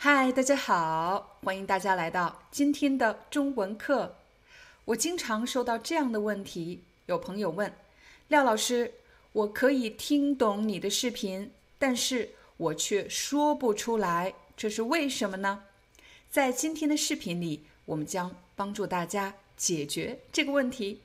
[0.00, 4.14] 嗨，大家好，欢迎大家来到今天的中文课。
[4.84, 7.74] 我经常收到这样的问题，有朋友问
[8.28, 8.92] 廖老师
[9.34, 15.64] ：“我可以听懂你的视频，但是我却说不出来，这是为什么呢？”
[16.30, 21.00] 在今天的视频里，我们将帮助大家解决这个问题。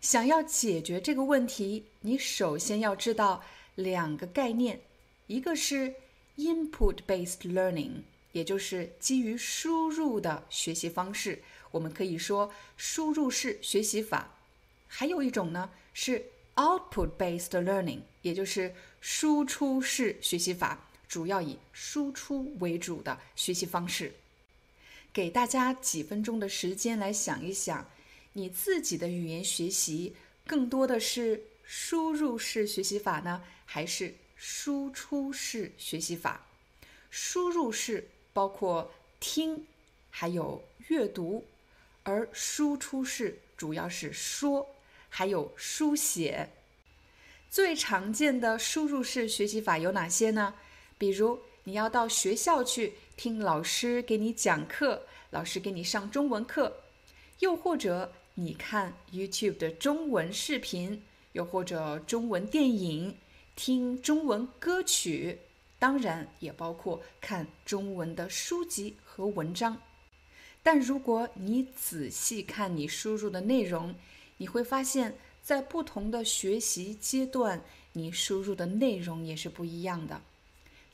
[0.00, 3.44] 想要解决这个问题，你首先要知道
[3.76, 4.80] 两个概念，
[5.28, 5.94] 一个是。
[6.36, 14.34] Input-based learning，也就是基于输入的学习方式，我们可以说输入式学习法。
[14.86, 16.24] 还有一种呢是
[16.56, 24.12] Output-based learning，也就是输出式学习法，主要以输出为主的学习方式。
[25.12, 27.88] 给大家几分钟的时间来想一想，
[28.32, 30.14] 你自己的语言学习
[30.46, 34.14] 更多的是输入式学习法呢，还是？
[34.42, 36.46] 输出式学习法，
[37.10, 39.66] 输入式包括听，
[40.08, 41.44] 还有阅读，
[42.04, 44.66] 而输出式主要是说，
[45.10, 46.48] 还有书写。
[47.50, 50.54] 最常见的输入式学习法有哪些呢？
[50.96, 56.84] 比如你要到学校去听老师给你讲课，老师给你上中文课，
[57.40, 63.18] 又或者你看 YouTube 的中文视频，又或者中文电影。
[63.62, 65.38] 听中文歌曲，
[65.78, 69.76] 当然也包括看中文的书籍和文章。
[70.62, 73.94] 但如果你仔细看你输入的内容，
[74.38, 77.62] 你会发现在不同的学习阶段，
[77.92, 80.18] 你输入的内容也是不一样的。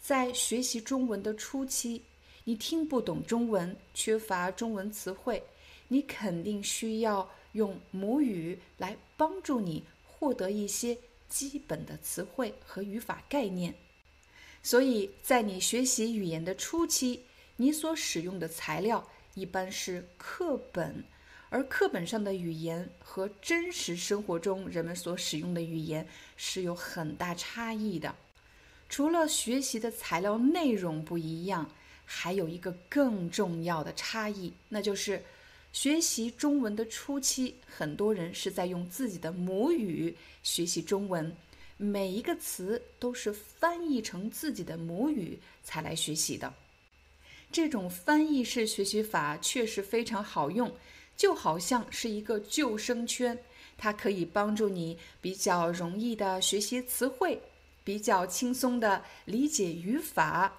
[0.00, 2.03] 在学习中文的初期，
[2.43, 5.41] 你听不懂中文，缺乏中文词汇，
[5.87, 10.98] 你肯定需要用母语来帮助你获得一些。
[11.28, 13.75] 基本的词汇和语法概念，
[14.62, 17.22] 所以在你学习语言的初期，
[17.56, 21.04] 你所使用的材料一般是课本，
[21.48, 28.15] 而课本上的语言和真实生活中人们所使用的语言是有很大差异的。
[28.88, 31.70] 除了学习的材料内容不一样，
[32.04, 35.22] 还有一个更重要的差异，那就是。
[35.76, 41.37] 学习中文的初期，很多人是在用自己的母语学习中文，
[41.76, 46.54] 每一个词都是翻译成自己的母语才来学习的。
[47.53, 50.75] 这种翻译式学习法确实非常好用，
[51.15, 53.38] 就好像是一个救生圈，
[53.76, 57.38] 它可以帮助你比较容易的学习词汇，
[57.84, 60.50] 比较轻松的理解语法。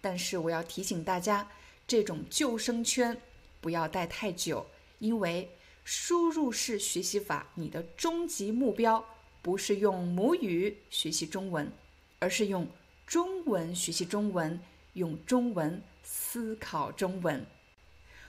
[0.00, 1.46] 但是我要提醒大家，
[1.86, 3.14] 这种救生圈。
[3.62, 4.66] 不要待太久，
[4.98, 5.48] 因为
[5.84, 9.02] 输入式学习法，你的终极目标
[9.40, 11.72] 不是用母语学习中文，
[12.18, 12.66] 而是用
[13.06, 14.60] 中文学习中文，
[14.94, 17.46] 用中文思考中文。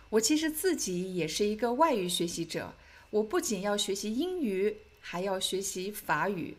[0.09, 2.71] 我其实自己也是一个外语学习者，
[3.09, 6.55] 我不仅要学习英语，还要学习法语。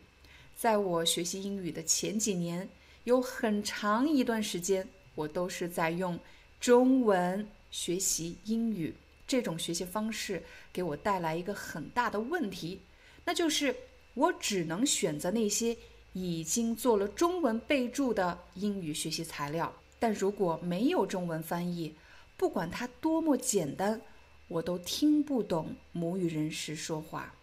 [0.53, 2.69] 在我学习英语的前几年，
[3.05, 6.19] 有很长一段时间，我都是在用
[6.59, 7.47] 中文。
[7.75, 8.95] 学习英语
[9.27, 10.41] 这种学习方式
[10.71, 12.79] 给我带来一个很大的问题，
[13.25, 13.75] 那就是
[14.13, 15.75] 我只能选择那些
[16.13, 19.73] 已经做了中文备注的英语学习材料。
[19.99, 21.93] 但如果没有中文翻译，
[22.37, 23.99] 不管它多么简单，
[24.47, 27.35] 我都听不懂母语人士说话。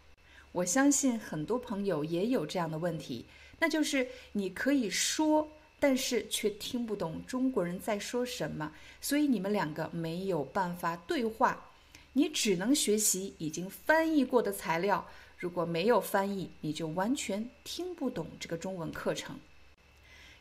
[0.52, 3.26] 我相信很多朋友也有这样的问题，
[3.58, 5.46] 那就是你可以说。
[5.82, 11.70] 但是却听不懂中国人在说什么，所以你们两个没有办法对话，
[12.12, 15.08] 你只能学习已经翻译过的材料。
[15.38, 19.40] 如果没有翻译，你就完全听不懂这个中文课程。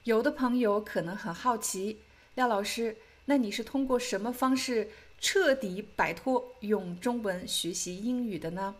[0.03, 1.97] 有的朋友可能很好奇，
[2.35, 8.75] 廖老师，那你是通过什么方式彻底摆脱用中文学习英语的呢？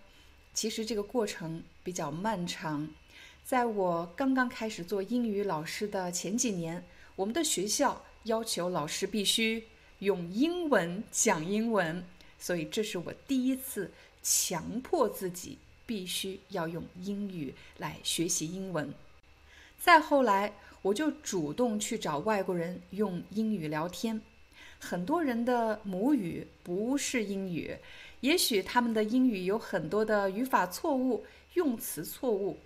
[0.54, 2.88] 其实这个过程比较漫长。
[3.52, 6.82] 在我刚刚开始做英语老师的前几年，
[7.18, 9.66] 我们的学校要求老师必须
[10.00, 12.02] 用英文讲英文，
[12.40, 13.92] 所以这是我第一次
[14.24, 18.94] 强迫自己必须要用英语来学习英文。
[19.78, 24.22] 再后来，我就主动去找外国人用英语聊天。
[24.80, 27.76] 很多人的母语不是英语，
[28.22, 31.26] 也许他们的英语有很多的语法错误、
[31.56, 32.58] 用词错误，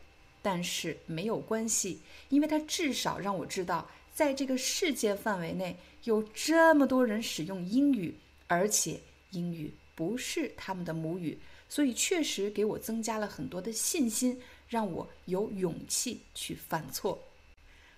[0.45, 8.13] 但是没有关系，因为它至少让我知道，在这个世界范围内有这么多人使用英语，
[8.45, 8.99] 而且
[9.31, 14.39] 英语不是他们的母语，所以确实给我增加了很多的信心，
[14.69, 17.23] 让我有勇气去犯错。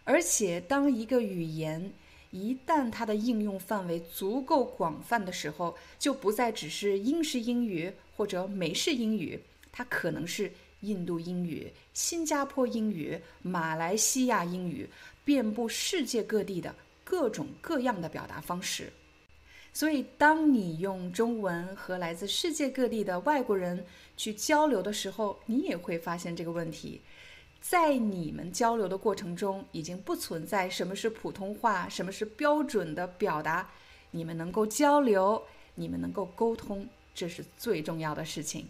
[0.05, 1.91] 而且，当一个语言
[2.31, 14.89] 一旦它的应用范围足够广泛的时候，就不再只是英式英语或者美式英语，它可能是印度英语、新加坡英语、马来西亚英语，
[15.25, 18.91] 遍布世界各地的各种各样的表达方式。
[19.73, 23.85] 所以，当你用中文和来自世界各地的外国人
[24.15, 27.01] 去交流的时候，你也会发现这个问题。
[27.61, 33.69] 在你们交流的过程中，已经不存在什么是普通话，什么是标准的表达。
[34.11, 35.43] 你们能够交流，
[35.75, 38.67] 你们能够沟通，这是最重要的事情。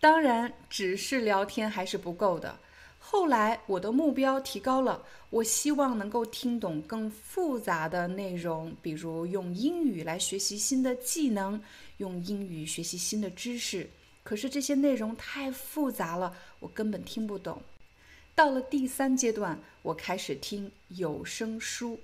[0.00, 2.56] 当然，只是聊天还是不够的。
[3.00, 11.60] 后来，我的目标提高了，我希望能够听懂更复杂的内容，比如用英语来学习新的技能，
[11.96, 13.88] 用英语学习新的知识。
[14.22, 17.60] 可是这些内容太复杂了，我根本听不懂。
[18.34, 21.98] 到了第三阶段，我开始听有声书。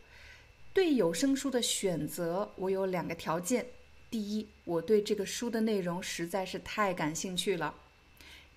[0.73, 3.65] 对有声书的选择，我有两个条件：
[4.11, 7.73] 第一，我对这个书的内容实在是太感兴趣了；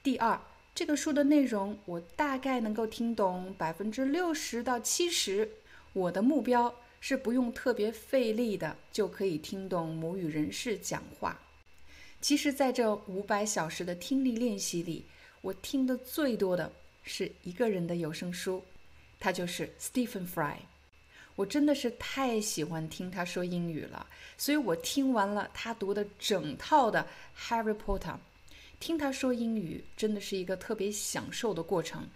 [0.08, 0.40] 第二，
[0.74, 5.52] 这个书的内容我大概能够听懂百分之六十到七十。
[5.92, 11.38] 我的目标是不用特别费力的就可以听懂母语人士讲话。
[12.22, 15.04] 其实，在这五百小时的听力练习里，
[15.42, 16.72] 我听的最多的
[17.04, 18.64] 是一个人的有声书，
[19.20, 20.56] 他就是 Stephen Fry。
[21.36, 24.08] 我真的是太喜欢听他说英语了，
[24.38, 27.06] 所以我听完了他读的整套的
[27.50, 28.14] 《Harry Potter》，
[28.80, 32.08] 听他说英语真的是一个特别享受的过程。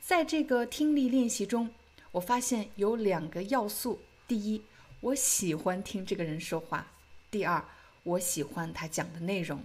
[0.00, 1.70] 在这个听力练习中，
[2.12, 4.62] 我发现有两个要素：第一，
[5.00, 6.86] 我喜欢听这个人说话；
[7.30, 7.64] 第二。
[8.06, 9.60] 我喜欢他讲的内容。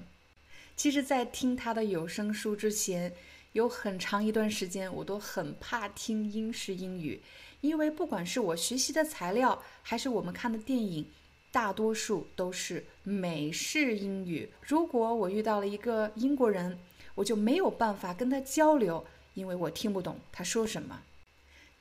[0.75, 3.13] 其实，在听他的有声书之前，
[3.51, 7.21] 有很长一段时间，我都很怕听英式英语，
[7.62, 11.06] 因为不管是我学习的材料，还是我们看的电影，
[11.51, 14.50] 大多数都是美式英语。
[14.62, 16.80] 如果我遇到了一个英国人，
[17.15, 21.03] 我就没有办法跟他交流，因为我听不懂他说什么。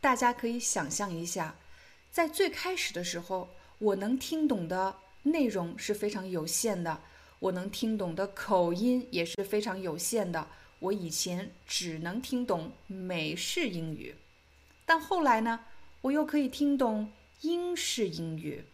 [0.01, 1.57] 大家可以想象一下，
[2.11, 4.97] 在最开始的时候，我能听懂的。
[5.25, 7.03] 内容是非常有限的，
[7.41, 10.49] 我能听懂的口音也是非常有限的。
[10.79, 14.15] 我以前只能听懂美式英语，
[14.87, 15.61] 但后来呢，
[16.01, 17.13] 我又可以听懂
[17.43, 18.65] 英式英语。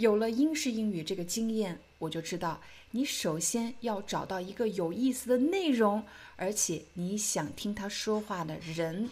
[0.00, 2.60] 有了英式英语这个经验，我就知道，
[2.90, 6.02] 你首先要找到一个有意思的内容，
[6.36, 9.10] 而且你想听他说话的人，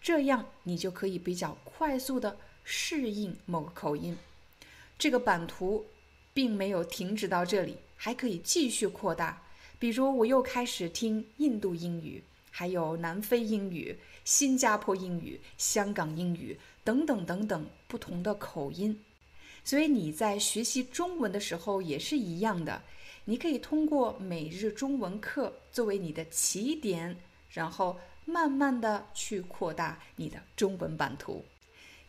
[0.00, 4.18] 这样你就可以比较快速的适应某个口音。
[4.98, 5.86] 这个版图。
[6.36, 9.40] 并没有停止到这里，还可以继续扩大。
[9.78, 19.00] 比如，我又开始听印度英语，还有南非英语、新加坡英语、香港英语等等等等不同的口音。
[19.66, 22.80] 所以你在学习中文的时候也是一样的，
[23.24, 27.16] 你可以通过每日中文课作为你的起点，
[27.50, 31.44] 然后慢慢的去扩大你的中文版图。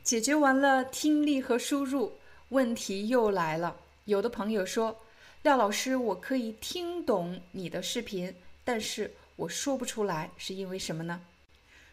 [0.04, 2.14] 解决完了听力和输入，
[2.50, 3.76] 问题又来了。
[4.06, 4.96] 有的朋友说
[5.42, 8.32] ：“廖老师，我可以听懂你的视频，
[8.64, 11.20] 但是我说不出来，是因为什么呢？”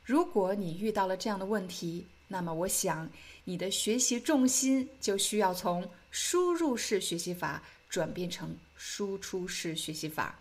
[0.04, 3.08] 如果你遇到了这样的问题，那么我想
[3.44, 10.40] 你的学习重心就需要从输入式学习法转变成输出式学习法。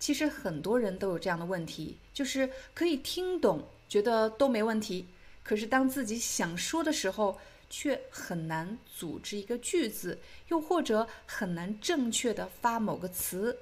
[0.00, 5.06] 其实很多人都有这样的问题，就是可以听懂，觉得都没问题，
[5.44, 7.38] 可是当自己想说的时候。
[7.72, 10.18] 却很难组织一个句子，
[10.48, 13.56] 又或者很难正确的发某个词，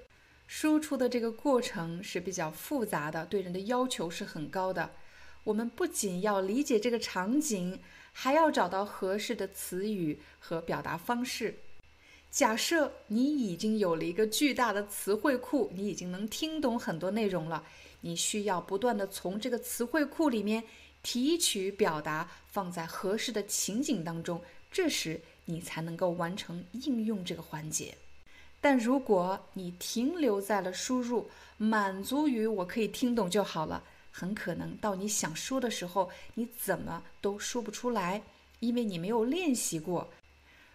[0.47, 4.93] 输出的这个过程是比较复杂的，对人的要求是很高的。
[5.49, 7.81] 我们不仅要理解这个场景，
[8.13, 11.55] 还要找到合适的词语和表达方式。
[12.31, 17.65] 假设你已经有了一个巨大的词汇库，你已经能听懂很多内容了，
[18.03, 20.63] 你需要不断的从这个词汇库里面。
[21.01, 27.97] 提取表达放在合适的情景当中，这时你才能够完成应用这个环节。
[28.61, 33.83] 但如果你停留在了输入，满足于我可以听懂就好了，
[34.19, 38.21] 很可能到你想说的时候，你怎么都说不出来，
[38.59, 40.11] 因为你没有练习过。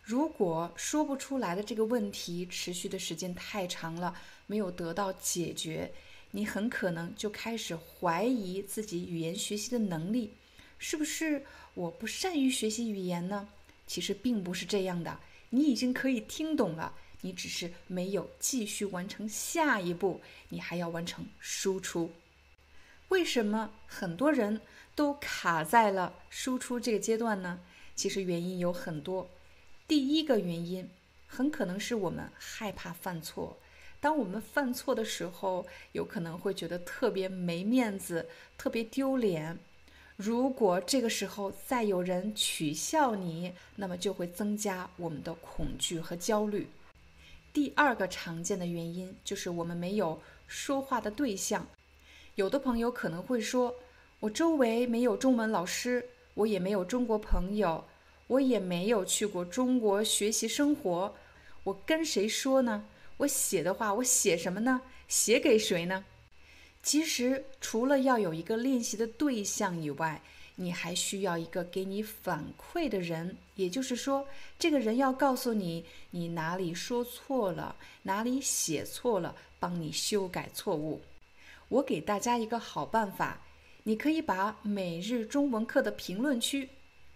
[0.02, 4.16] 如果说不出来的这个问题持续的时间太长了，
[4.48, 5.92] 没有得到解决，
[6.32, 10.32] 你很可能就开始怀疑自己语言学习的能力，
[10.80, 13.50] 是不是我不善于学习语言呢？
[13.86, 15.20] 其实并不是这样的，
[15.50, 22.10] 你已经可以听懂了，你只是没有继续完成下一步，你还要完成输出。
[23.14, 24.60] 为什么很多人
[24.96, 27.60] 都卡在了输出这个阶段呢？
[27.96, 29.30] 其实原因有很多。
[29.88, 30.90] 第一个原因，
[31.28, 33.60] 很可能是我们害怕犯错。
[34.02, 38.28] 当我们犯错的时候，有可能会觉得特别没面子，
[38.58, 39.60] 特别丢脸。
[40.16, 46.68] 如果这个时候再有人取笑你，那么就会增加我们的恐惧和焦虑。
[47.54, 51.68] 第二个常见的原因就是我们没有说话的对象。
[52.36, 53.76] 有的朋友可能会说
[54.20, 57.84] ：“我周围没有中文老师，我也没有中国朋友。”
[58.28, 61.14] 我也没有去过中国学习生活，
[61.66, 62.86] 我跟谁说呢？
[63.18, 64.82] 我写的话，我写什么呢？
[65.10, 66.06] 写给谁呢？
[66.82, 70.22] 其实，除了要有一个练习的对象以外，
[70.56, 73.38] 你还需要一个给你反馈的人。
[73.56, 74.26] 也就是说，
[74.58, 81.02] 这个人要告诉你你哪里说错了，哪里写错了，帮你修改错误。
[81.70, 83.42] 我给大家一个好办法，
[83.84, 86.70] 你可以把每日中文课的评论区。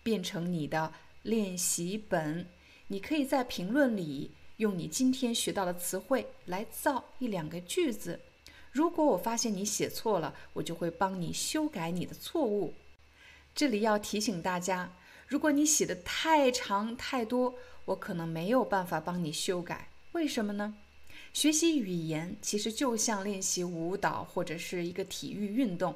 [0.04, 2.48] 变成你的练习本，
[2.88, 8.22] 你可以在评论里用你今天学到的词汇来造一两个句子。
[8.72, 12.74] 如果我发现你写错了，我就会帮你修改你的错误。
[13.54, 14.94] 这里要提醒大家，
[15.28, 19.90] 如果你写的太长太多，我可能没有办法帮你修改。
[20.14, 20.78] 为什么呢？
[21.38, 25.94] 学习语言其实就像练习舞蹈或者是一个体育运动。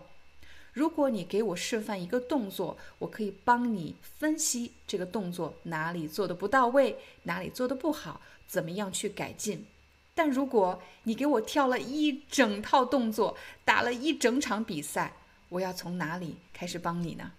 [0.72, 9.66] 如果你给我示范一个动作，我可以帮你分析这个动作哪里做的不到位，哪里做的不好，怎么样去改进。
[10.14, 15.12] 但如果你给我跳了一整套动作，打了一整场比赛，
[15.50, 17.32] 我要从哪里开始帮你呢？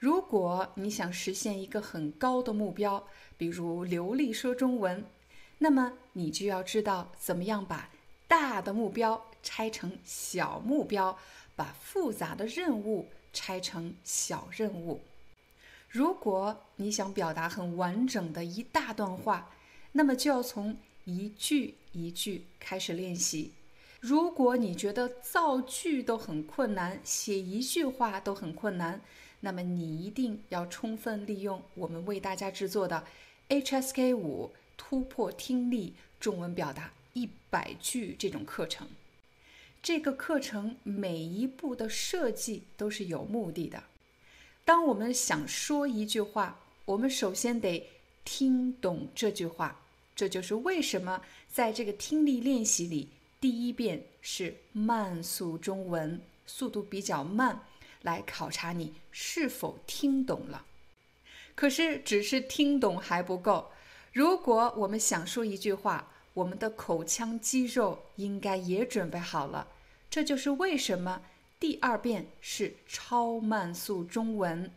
[0.00, 3.06] 如果你想实现一个很高的目标，
[3.38, 5.04] 比如流利说中文，
[5.62, 7.88] 那么你就要知道怎么样把
[8.26, 11.16] 大的目标拆成小目标。
[11.54, 15.02] 把复杂的任务拆成小任务。
[15.86, 19.50] 如果你想表达很完整的一大段话，
[19.92, 23.52] 那么就要从一句一句开始练习。
[24.00, 28.98] 如果你觉得造句都很困难，写一句话都很困难，
[29.40, 33.04] 那么你一定要充分利用我们为大家制作的
[33.50, 34.50] HSK 五
[34.84, 38.88] 突破听力中文表达一百句这种课程。
[39.82, 43.84] 这个课程每一步的设计都是有目的的。
[44.64, 47.88] 当我们想说一句话，我们首先得
[48.24, 49.80] 听懂这句话。
[50.14, 53.08] 这就是为什么在这个听力练习里，
[53.40, 57.64] 第一遍是慢速中文，速度比较慢，
[58.02, 60.66] 来考察你是否听懂了。
[61.54, 63.70] 可是，只是听懂还不够。
[64.12, 69.66] 如果我们想说一句话，我们的口腔肌肉应该也准备好了，
[70.10, 71.22] 这就是为什么
[71.58, 74.70] 第二遍是超慢速中文。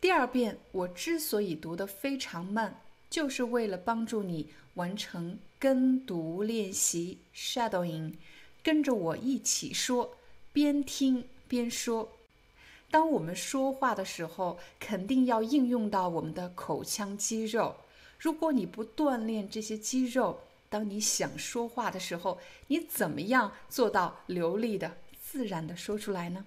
[0.00, 8.14] 第二遍我之所以读得非常慢，就是为了帮助你完成跟读练习 （shadowing），
[8.62, 10.16] 跟着我一起说，
[10.52, 12.08] 边听边说。
[12.90, 17.76] 当我们说话的时候，肯定要应用到我们的口腔肌肉。
[18.18, 26.44] 如果你不锻炼这些肌肉，当你想说话的时候，你怎么样做到流利的、自然的说出来呢？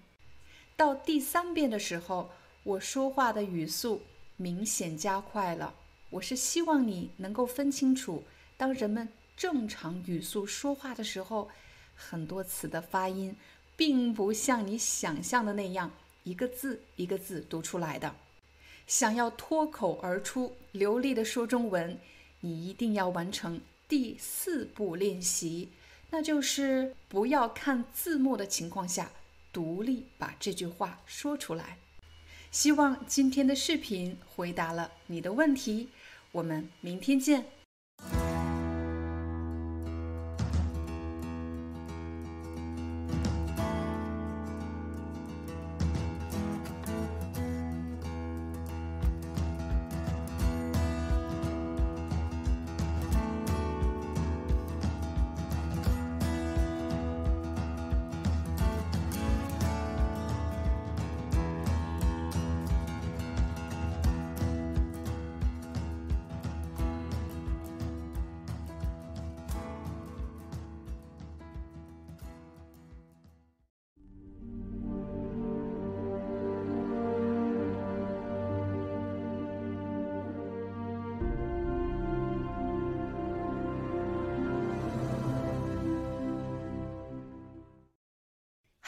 [0.75, 2.29] 到第三遍的时候，
[2.63, 4.01] 我说话的语速
[4.35, 5.73] 明显加快了。
[6.09, 8.23] 我是希望你能够分清楚，
[8.57, 11.49] 当人们正常语速说话的时候，
[11.95, 13.35] 很多词的发音
[13.77, 15.89] 并不像你想象的那样
[16.23, 18.13] 一个字一个字读出来的。
[18.87, 21.97] 想要脱口而出、流利的说中文，
[22.41, 23.61] 你一定要完成。
[23.87, 25.69] 第四步练习，
[26.09, 29.11] 那就是不要看字幕的情况下，
[29.51, 31.77] 独立把这句话说出来。
[32.51, 35.89] 希望今天的视频回答了你的问题，
[36.31, 37.45] 我们明天见。